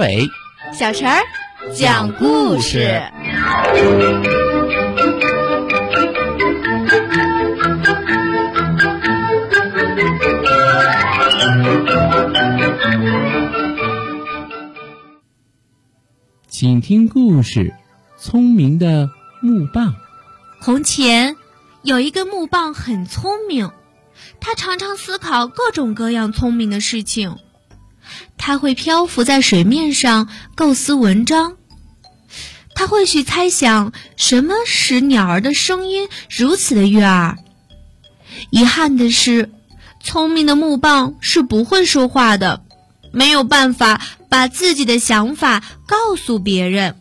[0.00, 0.30] 伟，
[0.72, 1.20] 小陈儿
[1.74, 3.02] 讲故事。
[16.48, 17.74] 请听故事：
[18.16, 19.10] 聪明的
[19.42, 19.94] 木棒。
[20.62, 21.36] 从前
[21.82, 23.70] 有一个木棒很聪明，
[24.40, 27.36] 他常常思考各种各样聪明的事情。
[28.50, 31.56] 他会漂浮在水面上构思文章，
[32.74, 37.38] 他会去猜想什么使鸟儿的声音如此的悦耳。
[38.50, 39.52] 遗憾的是，
[40.02, 42.64] 聪明的木棒是不会说话的，
[43.12, 46.96] 没有办法把自己的想法告诉别人。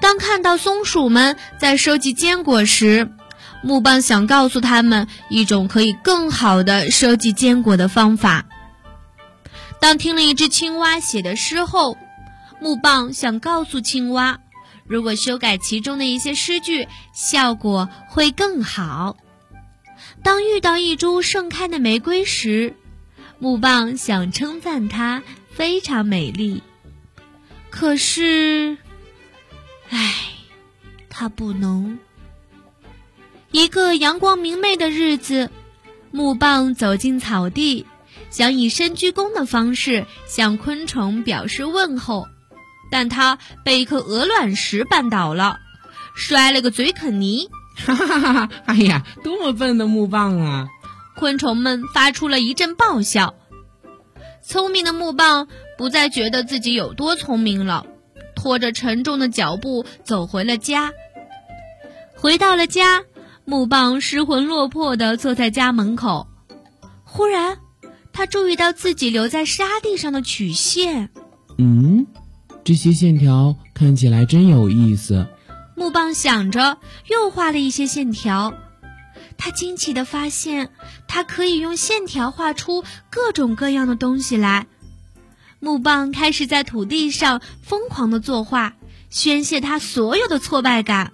[0.00, 3.10] 当看到松鼠们在收集坚果时，
[3.62, 8.46] 木棒想告诉他们一种可以更好的收集坚果的方法。
[9.82, 11.98] 当听了一只青蛙写的诗后，
[12.60, 14.38] 木棒想告诉青蛙，
[14.86, 19.16] 如果修改其中的一些诗句，效果会更好。
[20.22, 22.76] 当遇到一株盛开的玫瑰时，
[23.40, 26.62] 木棒想称赞它非常美丽。
[27.68, 28.78] 可是，
[29.90, 30.14] 唉，
[31.10, 31.98] 它不能。
[33.50, 35.50] 一个阳光明媚的日子，
[36.12, 37.84] 木棒走进草地。
[38.32, 42.26] 想以深鞠躬的方式向昆虫表示问候，
[42.90, 45.60] 但它被一颗鹅卵石绊倒了，
[46.16, 47.48] 摔了个嘴啃泥。
[47.76, 48.48] 哈哈哈哈！
[48.66, 50.68] 哎呀，多么笨的木棒啊！
[51.16, 53.34] 昆虫们发出了一阵爆笑。
[54.42, 57.86] 聪明的木棒不再觉得自己有多聪明了，
[58.34, 60.92] 拖着沉重的脚步走回了家。
[62.14, 63.04] 回到了家，
[63.44, 66.28] 木棒失魂落魄地坐在家门口，
[67.04, 67.58] 忽然。
[68.12, 71.10] 他注意到自己留在沙地上的曲线，
[71.56, 72.06] 嗯，
[72.62, 75.26] 这些线条看起来真有意思。
[75.74, 76.78] 木棒想着，
[77.08, 78.54] 又画了一些线条。
[79.38, 80.70] 他惊奇地发现，
[81.08, 84.66] 他可以用线条画出各种各样的东西来。
[85.58, 88.74] 木棒开始在土地上疯狂地作画，
[89.08, 91.12] 宣泄他所有的挫败感。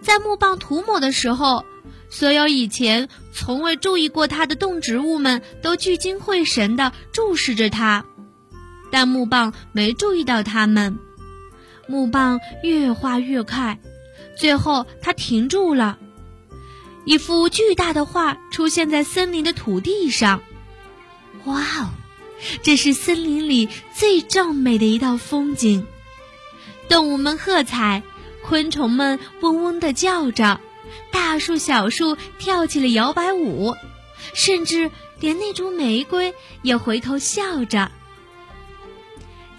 [0.00, 1.64] 在木棒涂抹的时候。
[2.12, 8.04] 所有以前从未注意过它的动植物们都聚精会神地注视着它，
[8.90, 10.98] 但木棒没注意到它们。
[11.88, 13.78] 木棒越画越快，
[14.36, 15.98] 最后它停住了。
[17.06, 20.42] 一幅巨大的画出现在森林的土地上。
[21.46, 21.88] 哇哦，
[22.62, 25.86] 这是森林里最壮美的一道风景！
[26.90, 28.02] 动物们喝彩，
[28.44, 30.60] 昆虫们嗡嗡地叫着。
[31.10, 33.74] 大树、小树跳起了摇摆舞，
[34.34, 37.90] 甚至连那株玫瑰也回头笑着。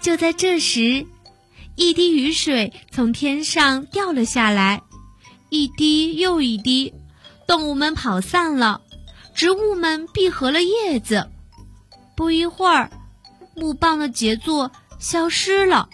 [0.00, 1.06] 就在这时，
[1.76, 4.82] 一滴雨水从天上掉了下来，
[5.48, 6.92] 一滴又一滴，
[7.46, 8.82] 动物们跑散了，
[9.34, 11.30] 植物们闭合了叶子。
[12.16, 12.90] 不一会儿，
[13.56, 15.88] 木棒的杰作消失了，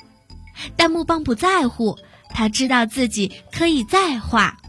[0.76, 1.96] 但木棒不在乎，
[2.28, 4.59] 他知道自己可以再画。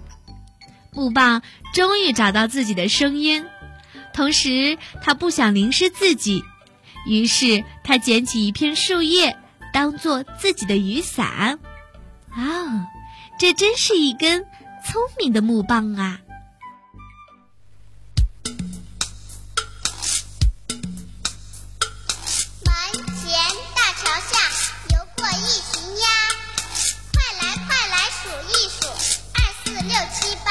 [0.91, 1.41] 木棒
[1.73, 3.45] 终于找到自己的声音，
[4.13, 6.43] 同时他不想淋湿自己，
[7.07, 9.37] 于是他捡起一片树叶
[9.73, 11.59] 当做自己的雨伞。
[12.35, 12.85] 哦，
[13.39, 14.45] 这真是一根
[14.85, 16.19] 聪明的木棒啊！
[22.65, 23.31] 门前
[23.75, 24.37] 大桥下，
[24.89, 26.05] 游过一群鸭，
[27.13, 28.87] 快来快来数一数，
[29.33, 30.50] 二四六七八。